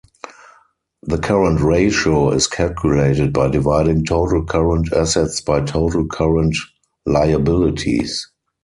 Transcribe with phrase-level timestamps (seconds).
[1.03, 6.55] The current ratio is calculated by dividing total current assets by total current
[7.05, 8.25] liabilities.